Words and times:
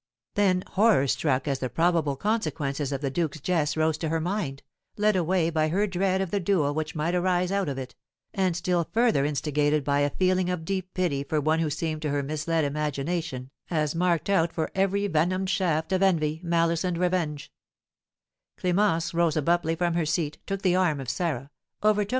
Then, 0.33 0.63
horror 0.65 1.05
struck 1.05 1.47
as 1.47 1.59
the 1.59 1.69
probable 1.69 2.15
consequences 2.15 2.91
of 2.91 3.01
the 3.01 3.11
duke's 3.11 3.39
jest 3.39 3.77
rose 3.77 3.99
to 3.99 4.09
her 4.09 4.19
mind, 4.19 4.63
led 4.97 5.15
away 5.15 5.51
by 5.51 5.67
her 5.67 5.85
dread 5.85 6.21
of 6.21 6.31
the 6.31 6.39
duel 6.39 6.73
which 6.73 6.95
might 6.95 7.13
arise 7.13 7.51
out 7.51 7.69
of 7.69 7.77
it, 7.77 7.93
and 8.33 8.57
still 8.57 8.89
further 8.91 9.23
instigated 9.25 9.83
by 9.83 9.99
a 9.99 10.09
feeling 10.09 10.49
of 10.49 10.65
deep 10.65 10.91
pity 10.95 11.23
for 11.23 11.39
one 11.39 11.59
who 11.59 11.69
seemed 11.69 12.01
to 12.01 12.09
her 12.09 12.23
misled 12.23 12.65
imagination 12.65 13.51
as 13.69 13.93
marked 13.93 14.27
out 14.27 14.51
for 14.51 14.71
every 14.73 15.05
venomed 15.05 15.51
shaft 15.51 15.91
of 15.91 16.01
envy, 16.01 16.41
malice, 16.43 16.83
and 16.83 16.97
revenge, 16.97 17.51
Clémence 18.59 19.13
rose 19.13 19.37
abruptly 19.37 19.75
from 19.75 19.93
her 19.93 20.07
seat, 20.07 20.39
took 20.47 20.63
the 20.63 20.75
arm 20.75 20.99
of 20.99 21.11
Sarah, 21.11 21.51
overtook 21.83 22.09
M. 22.09 22.09